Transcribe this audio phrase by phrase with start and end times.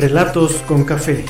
[0.00, 1.26] Relatos con café.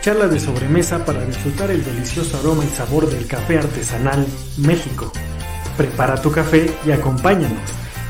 [0.00, 4.26] Charla de sobremesa para disfrutar el delicioso aroma y sabor del café artesanal
[4.58, 5.12] México.
[5.76, 7.62] Prepara tu café y acompáñanos.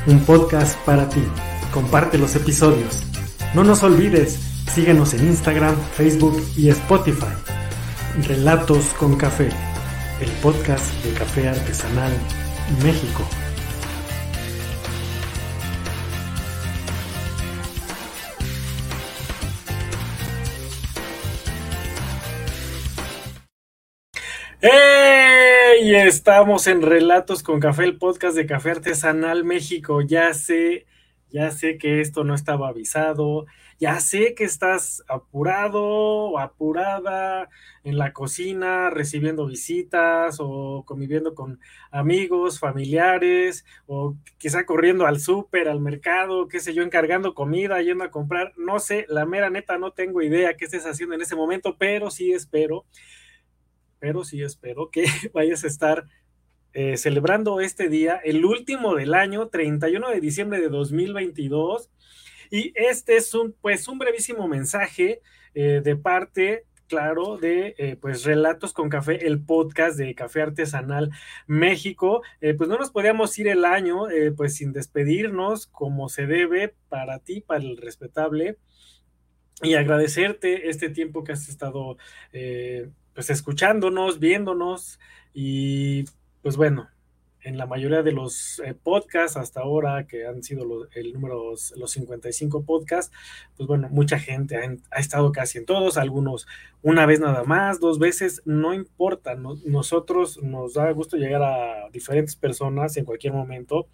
[0.06, 1.22] Un podcast para ti.
[1.74, 3.02] Comparte los episodios.
[3.52, 4.38] No nos olvides,
[4.74, 7.34] síguenos en Instagram, Facebook y Spotify.
[8.26, 9.50] Relatos con café.
[10.22, 12.12] El podcast de café artesanal
[12.82, 13.28] México.
[24.64, 25.92] ¡Hey!
[25.96, 30.02] Estamos en Relatos con Café, el podcast de Café Artesanal México.
[30.02, 30.86] Ya sé,
[31.30, 33.46] ya sé que esto no estaba avisado,
[33.80, 37.48] ya sé que estás apurado o apurada
[37.82, 41.58] en la cocina, recibiendo visitas o conviviendo con
[41.90, 48.04] amigos, familiares, o quizá corriendo al súper, al mercado, qué sé yo, encargando comida, yendo
[48.04, 48.52] a comprar.
[48.56, 52.12] No sé, la mera neta no tengo idea qué estés haciendo en ese momento, pero
[52.12, 52.84] sí espero
[54.02, 56.06] pero sí espero que vayas a estar
[56.72, 61.88] eh, celebrando este día, el último del año, 31 de diciembre de 2022.
[62.50, 65.20] Y este es un, pues, un brevísimo mensaje
[65.54, 71.10] eh, de parte, claro, de, eh, pues, Relatos con Café, el podcast de Café Artesanal
[71.46, 72.22] México.
[72.58, 77.40] pues no nos podíamos ir el año, pues, sin despedirnos como se debe para ti,
[77.40, 78.58] para el respetable
[79.62, 81.98] y agradecerte este tiempo que has estado
[83.14, 84.98] pues escuchándonos, viéndonos
[85.34, 86.04] y
[86.42, 86.88] pues bueno,
[87.44, 91.90] en la mayoría de los eh, podcasts hasta ahora, que han sido el número, los
[91.90, 93.14] 55 podcasts,
[93.56, 94.56] pues bueno, mucha gente
[94.90, 96.46] ha, estado casi en todos, algunos
[96.82, 102.36] una vez nada más, dos veces, no importa, nosotros nos da gusto llegar a diferentes
[102.36, 103.88] personas en cualquier momento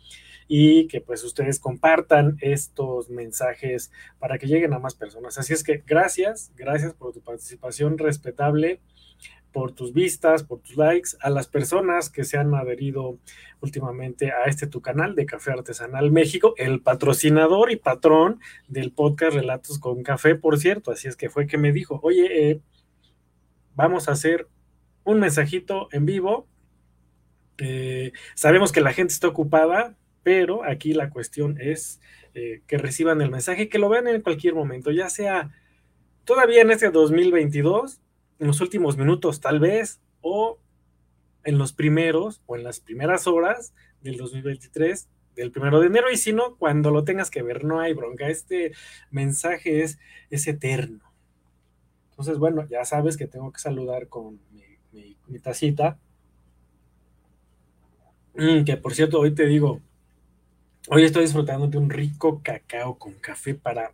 [0.46, 5.36] y que pues ustedes compartan estos mensajes para que lleguen a más personas.
[5.36, 8.80] Así es que gracias, gracias por tu participación respetable
[9.52, 13.18] por tus vistas, por tus likes, a las personas que se han adherido
[13.60, 19.34] últimamente a este tu canal de Café Artesanal México, el patrocinador y patrón del podcast
[19.34, 20.90] Relatos con Café, por cierto.
[20.90, 22.60] Así es que fue que me dijo, oye, eh,
[23.74, 24.48] vamos a hacer
[25.04, 26.46] un mensajito en vivo.
[27.58, 32.00] Eh, sabemos que la gente está ocupada, pero aquí la cuestión es
[32.34, 35.50] eh, que reciban el mensaje, que lo vean en cualquier momento, ya sea
[36.24, 38.00] todavía en este 2022
[38.38, 40.58] en los últimos minutos tal vez, o
[41.44, 43.72] en los primeros o en las primeras horas
[44.02, 47.80] del 2023, del primero de enero, y si no, cuando lo tengas que ver, no
[47.80, 48.28] hay bronca.
[48.28, 48.72] Este
[49.10, 49.98] mensaje es,
[50.30, 51.00] es eterno.
[52.10, 54.40] Entonces, bueno, ya sabes que tengo que saludar con
[54.92, 55.98] mi, tacita.
[58.34, 59.80] Mm, que por cierto, hoy te digo,
[60.88, 63.92] hoy estoy disfrutando de un rico cacao con café para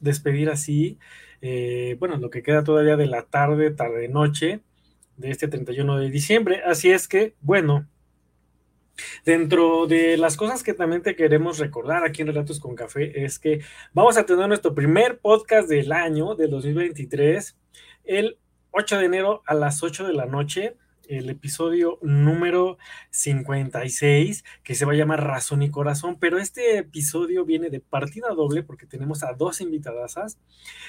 [0.00, 0.98] despedir así
[1.46, 4.60] eh, bueno, lo que queda todavía de la tarde, tarde-noche
[5.18, 6.62] de este 31 de diciembre.
[6.64, 7.86] Así es que, bueno,
[9.24, 13.40] Dentro de las cosas que también te queremos recordar aquí en Relatos con Café es
[13.40, 13.60] que
[13.92, 17.56] vamos a tener nuestro primer podcast del año, del 2023,
[18.04, 18.38] el
[18.70, 20.76] 8 de enero a las 8 de la noche
[21.08, 22.78] el episodio número
[23.10, 28.28] 56, que se va a llamar Razón y Corazón, pero este episodio viene de partida
[28.28, 30.38] doble porque tenemos a dos invitadasas.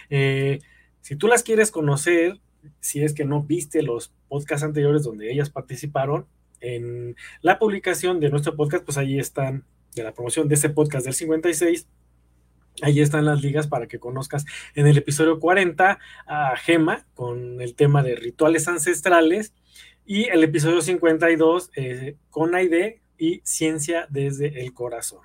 [0.09, 0.59] Eh,
[1.01, 2.39] si tú las quieres conocer,
[2.79, 6.27] si es que no viste los podcasts anteriores donde ellas participaron,
[6.61, 11.05] en la publicación de nuestro podcast, pues ahí están, de la promoción de ese podcast
[11.05, 11.87] del 56,
[12.81, 15.97] Ahí están las ligas para que conozcas en el episodio 40
[16.27, 19.53] a Gema con el tema de rituales ancestrales
[20.05, 25.21] y el episodio 52 eh, con Aide y Ciencia desde el Corazón.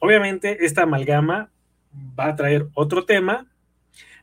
[0.00, 1.50] Obviamente esta amalgama
[2.18, 3.48] va a traer otro tema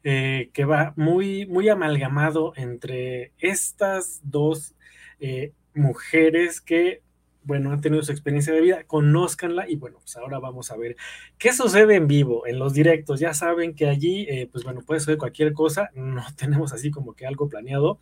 [0.03, 4.75] eh, que va muy, muy amalgamado entre estas dos
[5.19, 7.01] eh, mujeres que,
[7.43, 10.97] bueno, han tenido su experiencia de vida, conózcanla y bueno, pues ahora vamos a ver
[11.37, 13.21] qué sucede en vivo, en los directos.
[13.21, 17.25] Ya saben que allí, pues bueno, puede suceder cualquier cosa, no tenemos así como que
[17.25, 17.99] algo planeado.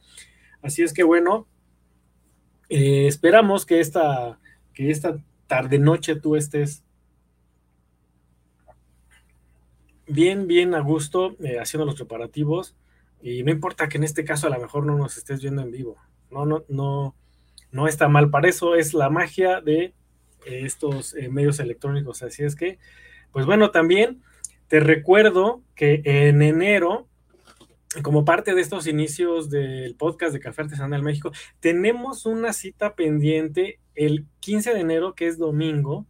[0.61, 1.47] Así es que bueno,
[2.69, 4.39] eh, esperamos que esta,
[4.73, 5.17] que esta
[5.47, 6.83] tarde noche tú estés
[10.07, 12.75] bien, bien a gusto eh, haciendo los preparativos.
[13.21, 15.71] Y no importa que en este caso a lo mejor no nos estés viendo en
[15.71, 15.97] vivo.
[16.29, 17.15] No, no, no,
[17.71, 18.29] no está mal.
[18.29, 19.93] Para eso es la magia de
[20.45, 22.21] estos eh, medios electrónicos.
[22.23, 22.77] Así es que,
[23.31, 24.21] pues bueno, también
[24.67, 27.07] te recuerdo que en enero
[28.03, 33.79] como parte de estos inicios del podcast de Café Artesanal México, tenemos una cita pendiente
[33.95, 36.05] el 15 de enero, que es domingo,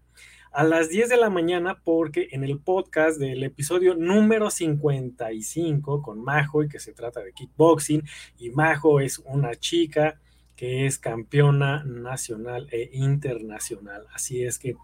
[0.52, 6.24] a las 10 de la mañana porque en el podcast del episodio número 55 con
[6.24, 8.04] Majo y que se trata de kickboxing
[8.38, 10.22] y Majo es una chica
[10.56, 14.08] que es campeona nacional e internacional.
[14.14, 14.76] Así es que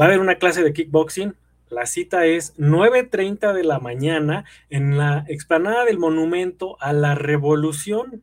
[0.00, 1.34] va a haber una clase de kickboxing.
[1.72, 8.22] La cita es 9.30 de la mañana en la explanada del monumento a la revolución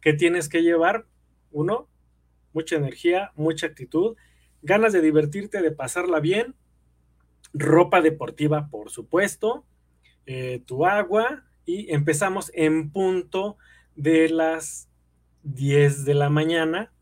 [0.00, 1.06] que tienes que llevar.
[1.52, 1.88] Uno,
[2.52, 4.16] mucha energía, mucha actitud
[4.62, 6.56] ganas de divertirte, de pasarla bien,
[7.52, 9.64] ropa deportiva, por supuesto,
[10.26, 13.58] eh, tu agua y empezamos en punto
[13.94, 14.88] de las
[15.44, 16.92] 10 de la mañana.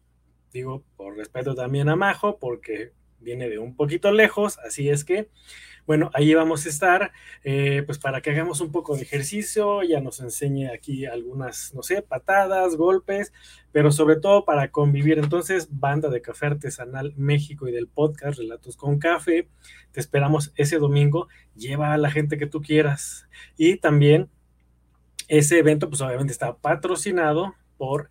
[0.52, 5.28] Digo, por respeto también a Majo, porque viene de un poquito lejos, así es que
[5.86, 7.12] bueno, ahí vamos a estar,
[7.44, 11.82] eh, pues para que hagamos un poco de ejercicio, ya nos enseñe aquí algunas, no
[11.84, 13.32] sé, patadas, golpes,
[13.70, 15.18] pero sobre todo para convivir.
[15.18, 19.48] Entonces, banda de café artesanal México y del podcast Relatos con Café,
[19.92, 23.28] te esperamos ese domingo, lleva a la gente que tú quieras.
[23.56, 24.28] Y también
[25.28, 28.08] ese evento, pues obviamente está patrocinado por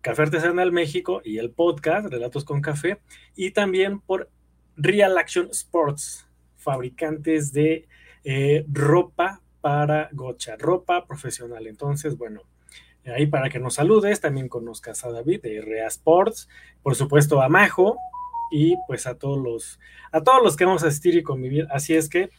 [0.00, 3.00] Café Artesanal México y el podcast Relatos con Café,
[3.34, 4.30] y también por
[4.76, 6.26] Real Action Sports
[6.56, 7.88] fabricantes de
[8.24, 11.66] eh, ropa para gocha, ropa profesional.
[11.66, 12.42] Entonces, bueno,
[13.04, 16.48] ahí para que nos saludes, también conozcas a David de RA Sports,
[16.82, 17.96] por supuesto a Majo
[18.50, 19.80] y pues a todos los,
[20.12, 21.66] a todos los que vamos a asistir y convivir.
[21.70, 22.30] Así es que,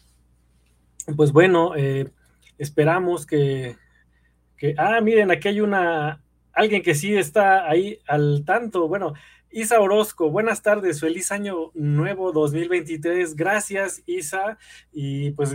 [1.15, 2.09] pues bueno, eh,
[2.57, 3.77] esperamos que,
[4.57, 6.21] que, ah, miren, aquí hay una,
[6.53, 9.13] alguien que sí está ahí al tanto, bueno,
[9.57, 13.35] Isa Orozco, buenas tardes, feliz año nuevo 2023.
[13.35, 14.59] Gracias, Isa.
[14.93, 15.51] Y pues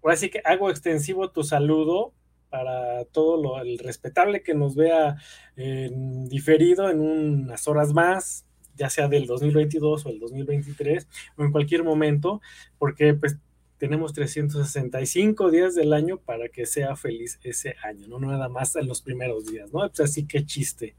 [0.00, 2.12] ahora sí que hago extensivo tu saludo
[2.50, 5.16] para todo lo el respetable que nos vea
[5.56, 8.46] diferido en unas horas más,
[8.76, 12.40] ya sea del 2022 o el 2023 o en cualquier momento,
[12.78, 13.38] porque pues
[13.76, 18.86] tenemos 365 días del año para que sea feliz ese año, no nada más en
[18.86, 19.80] los primeros días, ¿no?
[19.80, 20.94] Pues así que chiste.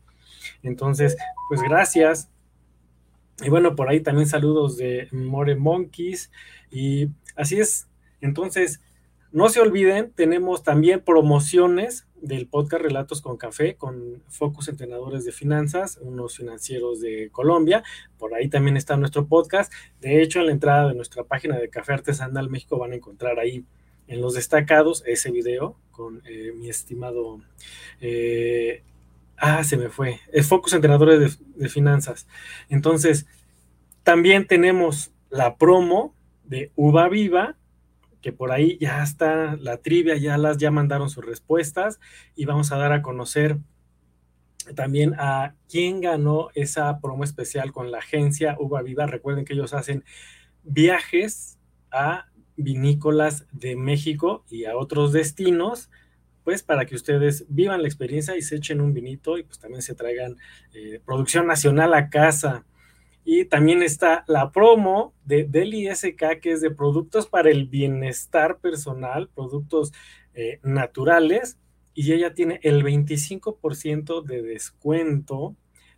[0.62, 1.16] Entonces,
[1.48, 2.30] pues gracias.
[3.42, 6.32] Y bueno, por ahí también saludos de More Monkeys.
[6.72, 7.88] Y así es.
[8.22, 8.82] Entonces,
[9.32, 15.32] no se olviden, tenemos también promociones del podcast Relatos con Café, con Focus Entrenadores de
[15.32, 17.84] Finanzas, unos financieros de Colombia.
[18.20, 19.74] Por ahí también está nuestro podcast.
[20.00, 23.40] De hecho, en la entrada de nuestra página de Café Artesanal México van a encontrar
[23.40, 23.66] ahí
[24.08, 27.42] en los destacados ese video con eh, mi estimado
[28.02, 28.84] eh,
[29.38, 30.20] Ah, se me fue.
[30.32, 32.28] Es Focus Entrenadores de, Finanzas.
[32.70, 33.26] Entonces,
[34.04, 37.58] también tenemos la promo de Uva Viva,
[38.22, 42.00] que por ahí ya está la trivia, ya las ya mandaron sus respuestas
[42.36, 43.58] y vamos a dar a conocer
[44.76, 49.08] también a quién ganó esa promo especial con la agencia Uva Viva.
[49.08, 50.06] Recuerden que ellos hacen
[50.64, 51.58] viajes
[51.92, 55.90] a vinícolas de México y a otros destinos
[56.44, 59.82] pues para que ustedes vivan la experiencia y se echen un vinito y pues también
[59.82, 60.38] se traigan
[60.74, 62.66] eh, producción nacional a casa.
[63.26, 68.60] Y también está la promo de del ISK, que es de productos para el bienestar
[68.60, 69.94] personal, productos
[70.34, 71.58] eh, naturales,
[71.94, 75.56] y ella tiene el 25% de descuento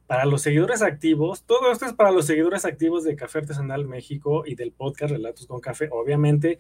[0.07, 1.43] para los seguidores activos.
[1.43, 5.47] Todo esto es para los seguidores activos de Café Artesanal México y del podcast Relatos
[5.47, 5.89] con Café.
[5.91, 6.59] Obviamente,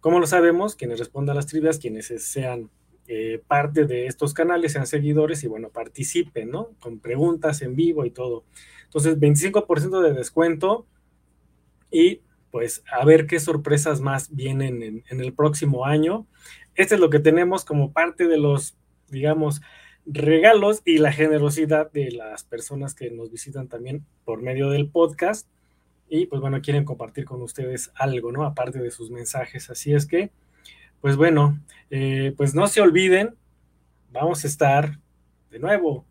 [0.00, 2.70] como lo sabemos, quienes respondan a las trivias, quienes sean
[3.08, 6.70] eh, parte de estos canales, sean seguidores y bueno, participen, ¿no?
[6.80, 8.44] Con preguntas en vivo y todo.
[8.84, 10.86] Entonces, 25% de descuento
[11.90, 16.26] y pues a ver qué sorpresas más vienen en, en, el próximo año.
[16.74, 18.76] Este es lo que tenemos como parte de los,
[19.08, 19.60] digamos,
[20.06, 25.48] regalos y la generosidad de las personas que nos visitan también por medio del podcast.
[26.08, 28.44] Y pues bueno, quieren compartir con ustedes algo, ¿no?
[28.44, 29.68] Aparte de sus mensajes.
[29.70, 30.30] Así es que
[31.00, 31.60] pues bueno,
[31.90, 33.34] eh, pues no se olviden,
[34.12, 34.98] vamos a estar
[35.50, 36.04] de nuevo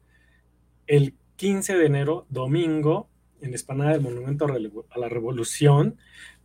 [0.88, 3.10] el 15 de enero, domingo,
[3.42, 5.98] en la del Monumento a la Revolución,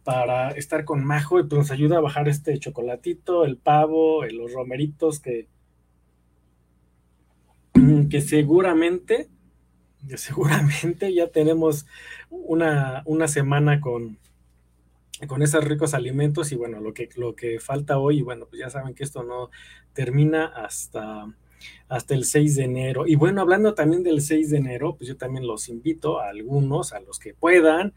[0.04, 4.52] para estar con Majo y pues nos ayuda a bajar este chocolatito, el pavo, los
[4.52, 5.47] romeritos que,
[8.11, 9.28] que seguramente,
[10.16, 11.87] seguramente ya tenemos
[12.30, 14.18] una, una semana con,
[15.26, 18.70] con esos ricos alimentos y bueno, lo que, lo que falta hoy, bueno, pues ya
[18.70, 19.50] saben que esto no
[19.92, 21.26] termina hasta,
[21.88, 23.06] hasta el 6 de enero.
[23.06, 26.92] Y bueno, hablando también del 6 de enero, pues yo también los invito a algunos,
[26.92, 27.92] a los que puedan,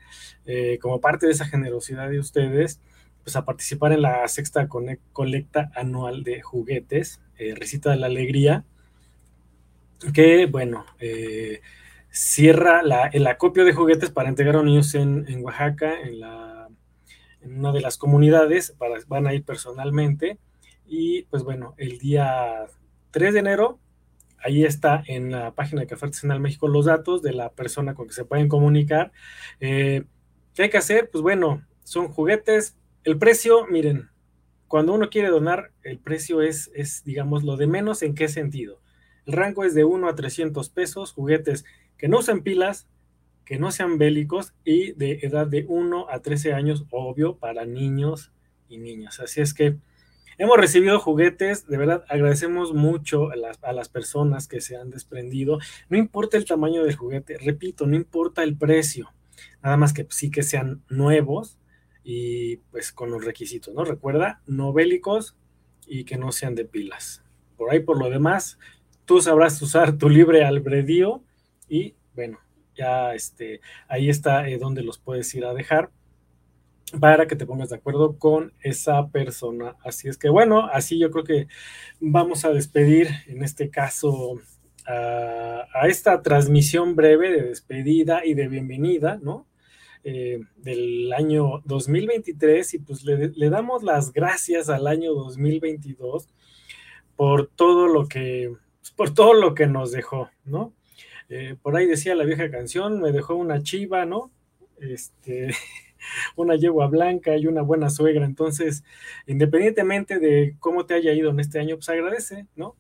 [0.46, 2.82] eh, como parte de esa generosidad de ustedes,
[3.24, 8.66] pues a participar en la sexta colecta anual de juguetes, eh, Recita de la Alegría,
[10.14, 11.62] que bueno, eh,
[12.10, 16.53] cierra la, el acopio de juguetes para entregar a niños en, en Oaxaca, en la
[17.44, 20.38] en una de las comunidades, para, van a ir personalmente.
[20.86, 22.66] Y pues bueno, el día
[23.12, 23.80] 3 de enero,
[24.44, 28.08] ahí está en la página de Café Artesanal México los datos de la persona con
[28.08, 29.12] que se pueden comunicar.
[29.60, 30.04] Eh,
[30.54, 31.10] ¿Qué hay que hacer?
[31.10, 32.78] Pues bueno, son juguetes.
[33.04, 34.10] El precio, miren,
[34.68, 38.82] cuando uno quiere donar, el precio es, es, digamos, lo de menos en qué sentido.
[39.26, 41.66] El rango es de 1 a 300 pesos, juguetes
[41.98, 42.88] que no usen pilas,
[43.46, 48.32] que no sean bélicos y de edad de 1 a 13 años, obvio, para niños
[48.70, 49.20] y niñas.
[49.20, 49.78] Así es que
[50.38, 54.90] hemos recibido juguetes, de verdad agradecemos mucho a las, a las, personas que se han
[54.90, 55.60] desprendido.
[55.90, 59.14] No importa el tamaño del juguete, repito, no importa el precio,
[59.62, 61.60] nada más que sí que sean nuevos
[62.04, 63.86] y pues con los requisitos, ¿no?
[63.86, 65.38] Recuerda, no bélicos
[65.88, 67.24] y que no sean de pilas.
[67.58, 68.58] Por ahí, por lo demás,
[69.06, 71.24] tú sabrás usar tu libre albedrío
[71.70, 72.40] y bueno,
[72.76, 75.92] ya este, ahí está eh, donde los puedes ir a dejar
[77.00, 79.76] para que te pongas de acuerdo con esa persona.
[79.84, 81.48] Así es que bueno, así yo creo que
[82.00, 84.40] vamos a despedir en este caso
[84.86, 89.48] a, esta transmisión breve de despedida y de bienvenida, ¿no?
[90.04, 96.28] Eh, del año 2023 y pues le, le, damos las gracias al año 2022
[97.16, 100.74] por todo lo que, pues, por todo lo que nos dejó, ¿no?
[101.30, 104.32] Eh, por ahí decía la vieja canción, me dejó una chiva, ¿no?
[104.80, 105.50] Este,
[106.36, 108.26] una yegua blanca y una buena suegra.
[108.26, 108.84] Entonces,
[109.28, 112.76] independientemente de cómo te haya ido en este año, pues agradece, ¿no?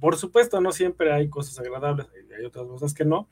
[0.00, 3.28] Por supuesto, no siempre hay cosas agradables, hay otras cosas que no,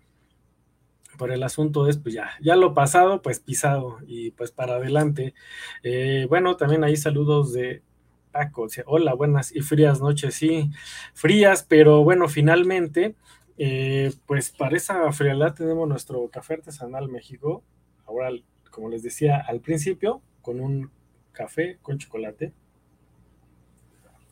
[1.18, 5.35] pero el asunto es, pues ya, ya lo pasado, pues pisado y pues para adelante.
[5.82, 7.82] Eh, bueno, también hay saludos de
[8.30, 10.70] Paco, hola, buenas y frías noches, sí,
[11.12, 13.16] frías, pero bueno, finalmente
[13.62, 17.62] eh, pues para esa frialdad tenemos nuestro café artesanal México.
[18.07, 18.31] Ahora,
[18.71, 20.90] como les decía al principio, con un
[21.33, 22.55] café con chocolate.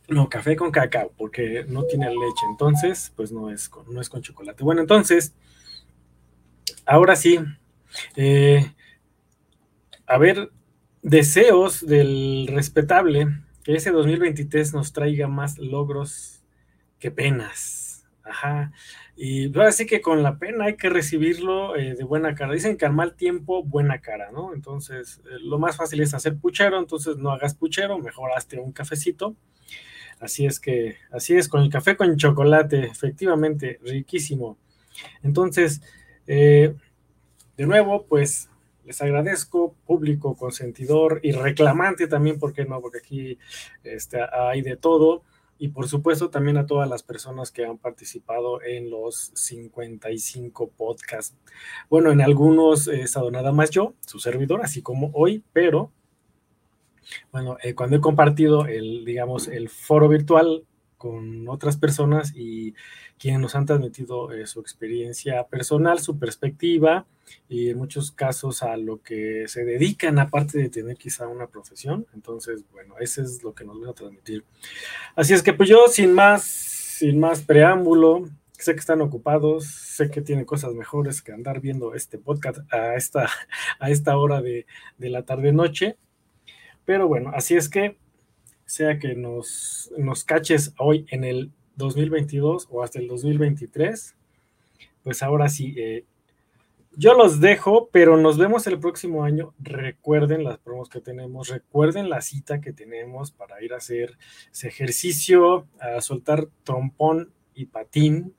[0.09, 2.47] No, café con cacao, porque no tiene leche.
[2.51, 4.65] Entonces, pues no es con, no es con chocolate.
[4.65, 5.35] Bueno, entonces,
[6.87, 7.39] ahora sí.
[8.17, 8.73] Eh,
[10.07, 10.51] a ver,
[11.03, 13.29] deseos del respetable
[13.63, 16.43] que ese 2023 nos traiga más logros
[16.99, 17.88] que penas.
[18.29, 18.73] Ajá.
[19.17, 22.53] Y pues, así que con la pena hay que recibirlo eh, de buena cara.
[22.53, 24.53] Dicen que al mal tiempo, buena cara, ¿no?
[24.55, 28.73] Entonces, eh, lo más fácil es hacer puchero, entonces no hagas puchero, mejor hazte un
[28.73, 29.35] cafecito.
[30.21, 34.59] Así es que, así es, con el café con chocolate, efectivamente, riquísimo.
[35.23, 35.81] Entonces,
[36.27, 36.75] eh,
[37.57, 38.51] de nuevo, pues
[38.85, 42.81] les agradezco, público consentidor y reclamante también, ¿por qué no?
[42.81, 43.39] Porque aquí
[43.85, 45.23] este, hay de todo
[45.59, 51.37] y por supuesto también a todas las personas que han participado en los 55 podcasts.
[51.91, 55.91] Bueno, en algunos he estado nada más yo, su servidor, así como hoy, pero
[57.33, 60.65] bueno, eh, cuando he compartido el, digamos, el foro virtual
[60.99, 62.75] con otras personas y
[63.19, 67.07] quienes nos han transmitido eh, su experiencia personal, su perspectiva
[67.49, 72.07] y en muchos casos a lo que se dedican aparte de tener quizá una profesión.
[72.15, 74.45] Entonces, bueno, ese es lo que nos van a transmitir.
[75.15, 80.11] Así es que pues yo sin más, sin más preámbulo, sé que están ocupados, sé
[80.11, 83.29] que tienen cosas mejores que andar viendo este podcast a esta,
[83.79, 84.67] a esta hora de,
[84.99, 85.97] de la tarde-noche.
[86.85, 87.97] Pero bueno, así es que
[88.69, 94.15] sea que nos, nos caches hoy en el 2022 o hasta el 2023,
[95.03, 96.05] pues ahora sí, eh,
[96.95, 99.55] yo los dejo, pero nos vemos el próximo año.
[99.59, 104.19] Recuerden las promos que tenemos, recuerden la cita que tenemos para ir a hacer
[104.53, 108.35] ese ejercicio, a soltar trompón y patín,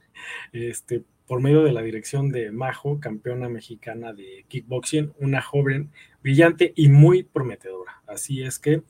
[0.51, 5.89] este, por medio de la dirección de Majo, campeona mexicana de kickboxing, una joven
[6.21, 8.03] brillante y muy prometedora.
[8.05, 8.83] Así es que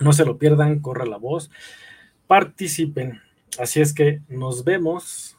[0.00, 1.50] no se lo pierdan, corra la voz,
[2.26, 3.20] participen.
[3.58, 5.38] Así es que nos vemos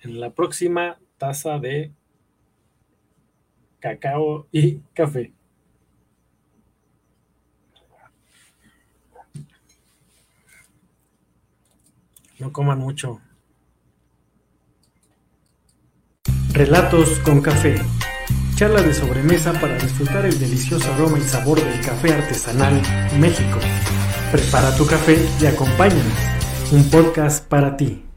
[0.00, 1.92] en la próxima taza de
[3.78, 5.32] cacao y café.
[12.38, 13.20] No coman mucho.
[16.52, 17.76] Relatos con café
[18.70, 22.80] de sobremesa para disfrutar el delicioso aroma y sabor del café artesanal
[23.18, 23.58] México.
[24.30, 26.04] Prepara tu café y acompáñanos.
[26.70, 28.11] Un podcast para ti.